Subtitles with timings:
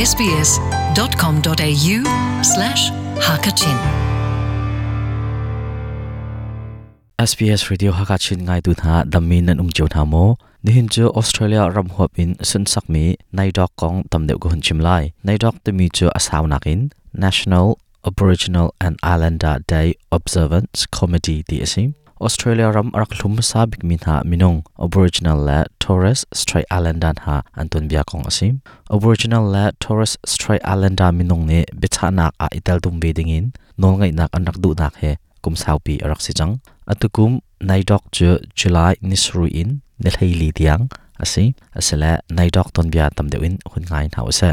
[0.00, 1.96] sbs.com.au
[2.40, 2.82] slash
[3.26, 3.78] hakachin.
[7.20, 10.24] SBS Radio Hakachin ngai tu tha damin nan um cheu tha mo
[10.64, 14.38] ni hin chu Australia ram hop in sun sak mi nai dok kong tam deu
[14.38, 15.12] ko chim lai.
[15.24, 17.76] Nai dok te mi chu asaw nakin National
[18.08, 19.88] Aboriginal and Islander Day
[20.18, 26.28] Observance Committee DSM Australia ram arak hlum sa bik min ha minong Aboriginal la Torres
[26.40, 28.60] Strait Islander ha anton bia kong asim
[28.96, 34.12] Aboriginal la Torres Strait Islander minong ne bichanak a itel tum be dingin nol ngai
[34.18, 36.60] nak anak du nak he kum saupi arak si chang
[36.92, 40.92] atukum naidok chu July nisru in nilhei li tiang
[41.24, 41.44] asi
[41.78, 44.52] asela naidok ton bia tam deuin hun ngai hause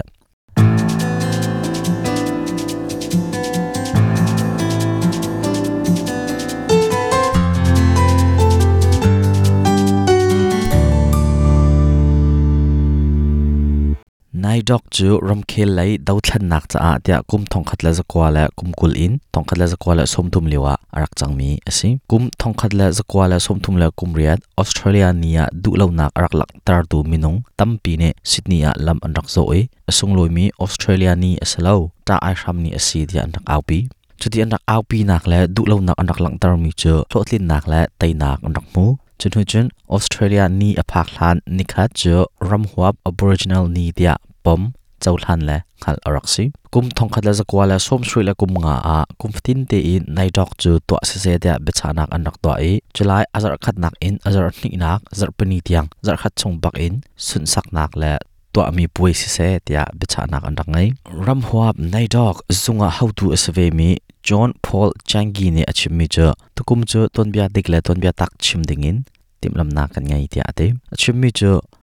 [14.58, 17.80] nai dok chu ram khel lai dau thlan nak cha a tia kum thong khat
[17.86, 21.14] la zakwa la kum kul in thong khat la zakwa la som thum lewa arak
[21.20, 25.44] changmi asi kum thong khat la zakwa la som thum la kum riat australia nia
[25.64, 29.28] du lo nak arak lak tar tu minung tampi ne sydney a lam an rak
[29.36, 31.76] zo e asung loi mi australia ni asalo
[32.08, 33.80] ta ai ram ni asi dia an rak aupi
[34.20, 36.94] chuti an rak aupi nak la du lo nak an rak lang tar mi chu
[37.12, 38.86] thlin nak la tai nak an rak mu
[39.20, 42.16] chun hu chun australia ni aphak hlan nikha chu
[42.50, 44.14] ramhuap aboriginal ni dia
[44.48, 44.62] pom
[45.04, 48.52] chau than le khal araksi kum thong khat la zakwa la som sui la kum
[48.64, 48.98] nga a.
[49.20, 52.52] Kum tin te in, nai dok chu to se se dia bechanak an rak to
[52.70, 52.72] e.
[52.96, 56.76] Chulai azar khat nak in azar ni nak, zar pani tiang, zar khat chung bak
[56.86, 56.94] in,
[57.28, 58.12] sun sak nak le
[58.54, 60.88] to mi pui se se tia bechanak an rak ngai
[61.26, 63.90] ram huap nai dok zunga how to asve mi,
[64.28, 66.26] John Paul Changi ne achim mi chu
[66.56, 68.98] tukum chu ton bia dik le ton bia tak chim dingin
[69.42, 70.68] timlam na kan ngai tia te.
[70.94, 71.30] Achim mi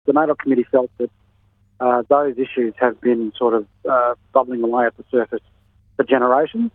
[0.06, 1.10] the NAIDOC committee felt that
[1.80, 5.42] uh, those issues have been sort of uh, bubbling away at the surface
[5.96, 6.70] for generations.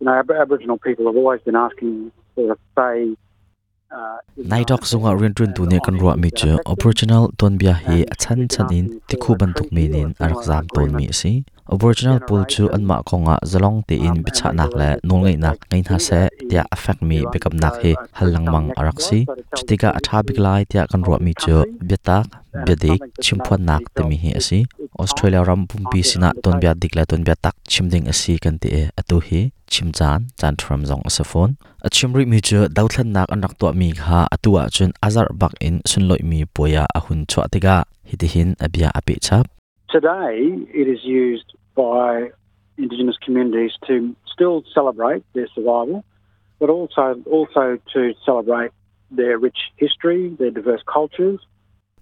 [0.00, 3.16] You know, Ab- Aboriginal people have always been asking for a say.
[3.88, 7.56] Uh, in nai dok zunga rin tun tu ne kan ruwa mi chu aboriginal ton
[7.56, 8.40] bia hi chan
[8.78, 12.96] in tikhu ban tuk mi nin arak zam ton mi si aboriginal pul chu anma
[13.08, 17.02] konga zalong te in bicha nak la nol ngai nak ngai na se tia affect
[17.08, 19.18] mi bekam nak he halang mang arak si
[19.56, 21.56] chutika atha biklai tia kan ruwa mi chu
[21.88, 22.26] betak
[22.66, 24.60] bedik chimphon nak te mi hi asi
[25.02, 28.82] australia ram pumpi sina ton bia dikla ton bia tak chimding asi kan ti e
[29.00, 29.40] atu hi
[29.72, 31.50] chimchan chan thram zong asafon
[31.86, 36.22] achimri mi chu dauthlan nak anak to mi kha atua chun azar bak in sunloi
[36.30, 37.76] mi poya ahun chwa tiga
[38.08, 39.55] hitihin abia api chap
[39.88, 42.30] Today, it is used by
[42.76, 46.04] Indigenous communities to still celebrate their survival,
[46.58, 48.72] but also also to celebrate
[49.10, 51.40] their rich history, their diverse cultures.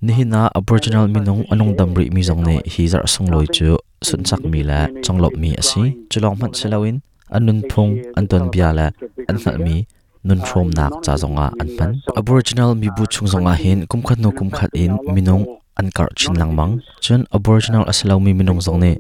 [0.05, 4.45] nihina aboriginal minung anong damri mi zong ne hi zar song loi chu sun sak
[4.53, 7.01] mi la changlop mi asi chulong man selawin
[7.33, 8.93] anun phung anton bia la
[9.31, 9.89] an mi
[10.27, 14.19] nun throm nak cha zonga an man aboriginal mi bu chung zonga hin kum khat
[14.21, 15.45] no kum khat in minung
[15.81, 16.73] an kar chin lang mang
[17.05, 18.93] chun aboriginal asalaw mi minung zong ne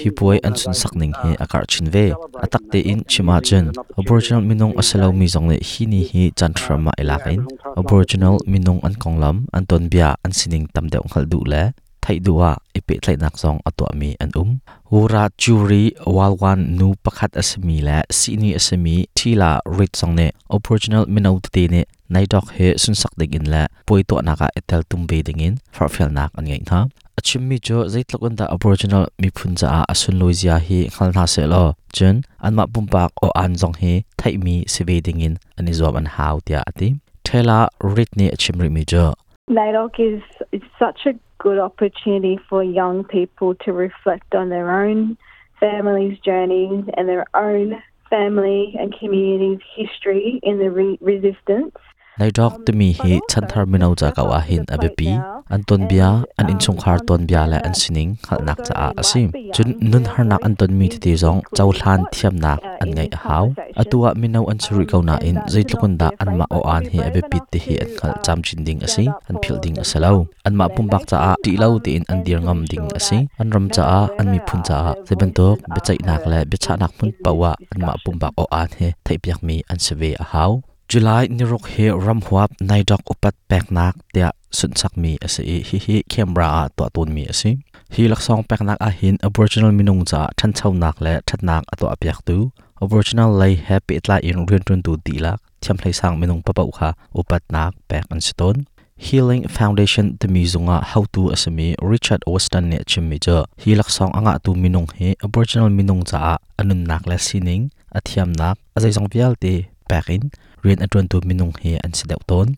[0.00, 2.12] hi puai an chun sak ning he akar chin ve,
[2.44, 3.64] atak te in chima chen,
[4.00, 7.40] aboriginal minung asalaw mi zong ne hi ni hi chan thrama ilakin
[7.80, 11.62] aboriginal minung an konglam an ton bia an sining tam deuh ngal du le,
[12.02, 14.50] thai duwa ipe e thlai nak zong atwa mi an um
[14.88, 21.36] Ura churi walwan nu pakhat asmi la sini asmi thila rit zong ne, aboriginal minau
[21.54, 25.18] te ne nai dok he sun sak ding in la poi to naka etel tumbe
[25.26, 26.88] ding in farfel nak an ngai tha.
[27.18, 31.62] Achim mi jo zaitlok da aboriginal mi phunja a asun loizia hi khalna se lo.
[31.92, 36.06] Chen anma pumpak o an jong he thai mi sibe ding in ani zom an
[36.16, 36.88] haw tia ati.
[37.24, 39.14] Thela rit ni achim ri mi jo.
[39.50, 45.16] NAIDOC is, is such a good opportunity for young people to reflect on their own
[45.58, 51.76] family's journey and their own family and community's history in the re- resistance
[52.18, 55.10] nai dok te mi hi chanthar minau cha ka wa hin abepi
[55.48, 58.74] an ton bia, an in chung khar, ton bia la an sining khal nak cha
[58.74, 62.40] a asim chun nun har nak an ton mi ti ti zong chau hlan thiam
[62.40, 66.44] nak an ngai hau atua minau an churi ko na in zaitlukun da, an ma
[66.50, 69.74] o an hi abepi ti hi, an khal cham chin ding asi an phil ding
[69.74, 72.88] asalo an ma pum bak cha a, ti lau ti in, an dir ngam ding
[72.98, 76.26] asi an ram cha a, an mi phun cha a zeban tok, be chai nak
[76.26, 79.42] la be cha nak mun pawa an ma pum bak o an he thai piak
[79.42, 80.52] mi, an seve a hau
[80.88, 86.62] July nirok he ramhuap naidok upat peknak tia sunsak mi ase hi hi camera a
[86.76, 87.60] to ton mi ase
[87.92, 91.92] hi laksong peknak a hin aboriginal minung cha than chau nak le that nak ato
[91.92, 92.36] apyak tu
[92.80, 96.56] aboriginal lay happy itla in rian run tu di lak thiam thlai sang minung pa
[96.56, 98.64] pau kha upat nak pek an siton
[98.96, 103.90] Healing Foundation te mi zunga how to asami Richard Weston ne chimmi cha hi lak
[103.96, 107.62] song anga tu minung he Aboriginal minung cha anun nak la sining
[107.92, 110.32] athiam nak azai zong vial te pakin
[110.62, 112.56] tu minung he an ton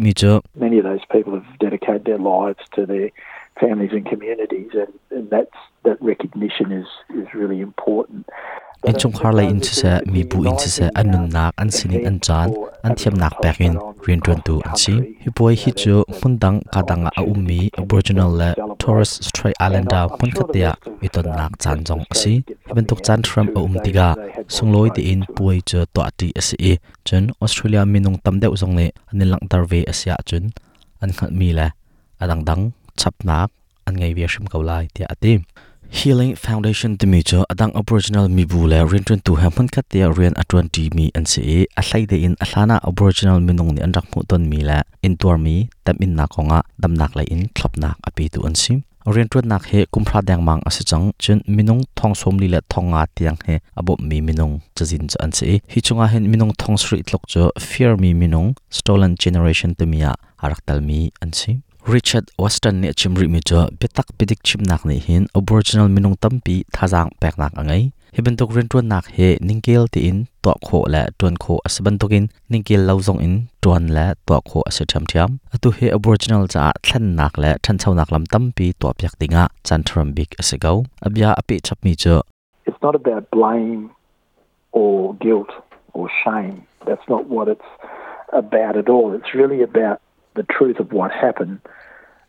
[0.00, 3.10] mi cha many of those people have dedicated their lives to their
[3.58, 8.28] families and communities, and, and that's that recognition is is really important.
[8.82, 12.18] In chung khar lai in se mi bu in se anun nak an sinin an
[12.20, 12.48] chan
[12.82, 13.74] an thiam nak pekin
[14.06, 18.30] rin tron tu an chi hi boy hi chu mundang kadanga a à, ummi aboriginal
[18.40, 20.04] le torres strait islander.
[20.18, 20.70] Mun khatia
[21.06, 22.34] iton nak chan jong asi
[22.74, 24.08] ben tuk chan tram a um tiga
[24.54, 26.56] sungloi ti in puai chu to ati asi
[27.06, 30.44] chun australia minung tam deuh jong ne anilang tarve asia chun
[31.02, 31.66] an khat mi la
[32.22, 32.62] adang dang
[33.00, 33.48] chap nak
[33.86, 35.32] an ngai ve shim kaulai tia ati
[35.90, 39.86] Healing Foundation ti mi cho adang Aboriginal mi bu le rin tu ha mun khat
[39.90, 43.92] rian atron ti mi an se a hlai de in a Aboriginal minung ni an
[43.92, 47.24] rak mu ton mi la in tuar mi tam in na konga dam nak lai
[47.24, 48.82] in thlop nak api tu an sim.
[49.06, 52.60] Rian tun nak he kumphra dang mang ase chang chun minung thong som li la
[52.68, 56.76] thonga tiang he abo mi minung chajin cha an se hi chunga hen minung thong
[56.76, 60.12] sri tlok cho fear mi minung stolen generation te a
[60.42, 61.62] arak tal mi an sim.
[61.86, 67.10] Richard Weston ne chimri mi cho betak chim chimnak ni hin Aboriginal minung tampi thajang
[67.20, 71.36] peknak angai hiben tok ren tuan nak he ningkel ti in to kho la tuan
[71.36, 73.46] kho asban tokin ningkel lauzong in.
[73.62, 75.38] Tuan la to kho ase tham thiam.
[75.54, 79.14] Atu he Aboriginal dạ, cha thlan nak la than chau nak lam tampi to pyak
[79.20, 82.22] tinga chantram big ase go abya api chap mi cho
[82.66, 83.90] It's not about blame
[84.72, 85.50] or guilt
[85.92, 86.66] or shame.
[86.86, 87.70] That's not what it's
[88.32, 89.14] about at all.
[89.14, 90.00] It's really about
[90.36, 91.60] the truth of what happened,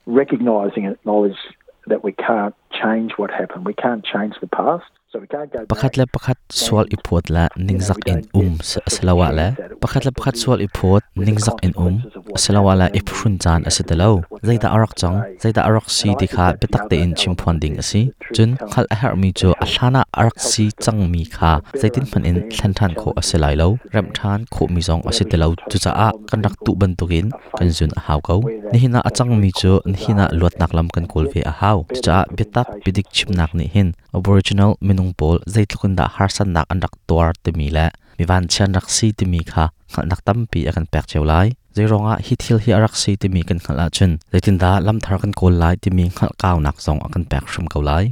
[0.06, 1.38] recognizing and acknowledge
[1.86, 3.66] that we can't change what happened.
[3.66, 4.86] We can't change the past.
[5.10, 5.98] So we can't go pakhat back.
[5.98, 9.46] le pakhat swal ipot la ningzak in um sa asalawa la
[9.80, 12.04] pakhat le pakhat swal ipot ningzak in um
[12.36, 14.10] asalawa la iphun chan asitalo
[14.48, 18.02] zaida arak chang zaida arak si dikha betak te in chimphon ding asi
[18.36, 22.38] chun khal a har mi cho ahlana arak si chang mi kha zaitin phan in
[22.52, 26.44] thlan than kho aselai lo ram than kho mi zong asitalo chu cha a kan
[26.46, 28.36] rak tu ban tukin kan zun a haw ko
[28.72, 31.78] ni hina achang mi cho ni hina lot nak lam kan kol ve a haw
[31.96, 36.98] chu cha betak bidik chimnak ni hin aboriginal minung pol zaitlukun da harsan nak andak
[37.08, 37.86] tuar te mi la
[38.18, 41.24] mi van chan rak si te mi kha khal nak tam pi akan pek cheu
[41.32, 44.98] lai zaironga hi thil hi arak si te mi kan khala chun zaitin da lam
[45.04, 48.06] thar kan kol lai te mi khal kaw nak zong akan pek shum kau lai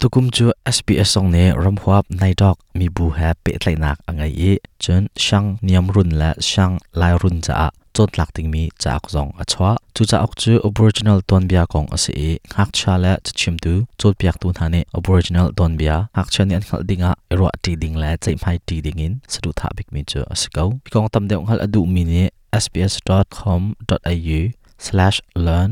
[0.00, 0.46] tukum chu
[0.76, 4.52] SBS song ne ramhuap nai dok mi bu ha pe tlai nak angai e
[4.82, 7.54] chun shang niam run la shang lai run cha
[7.96, 12.14] จดหลักถึงมีจากจองอชวะจูจากจู original ตอนเบียของอสี
[12.58, 22.26] หักชาและจะชิมดูจดเบียกตูนหานี original ตอนเบียหักชาเนี่ยขัดดิ่งอะรัวตีดิ่งและจะไม่ตีดิ่งอินสะดุดทับิกมีเจออสกาพี่กองตำเดียวขัดอดูมีเนี่ย
[22.62, 24.40] sbs.com.au
[24.86, 25.70] slash learn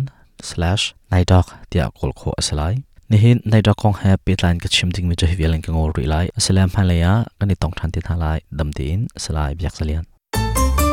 [0.48, 2.62] slash ในดอกเดียกลโคอสไล
[3.10, 10.04] นี่เห็นในดอกของแฮปปี้ไลน์ก็ชิมถึงมีจะเห็นเลังกังโอริไลสลามพันเลยะกันในต้องทันที่ทลายดำดินสไลายเบียกสเลียน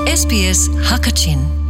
[0.08, 1.67] SBS Hakachin